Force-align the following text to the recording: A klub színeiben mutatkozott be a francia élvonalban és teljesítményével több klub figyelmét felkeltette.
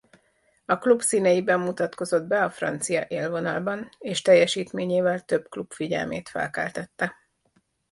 A 0.65 0.77
klub 0.77 1.01
színeiben 1.01 1.59
mutatkozott 1.59 2.23
be 2.23 2.43
a 2.43 2.49
francia 2.49 3.05
élvonalban 3.07 3.89
és 3.97 4.21
teljesítményével 4.21 5.19
több 5.25 5.49
klub 5.49 5.71
figyelmét 5.71 6.29
felkeltette. 6.29 7.15